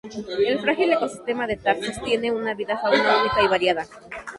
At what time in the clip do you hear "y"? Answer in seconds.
3.43-3.47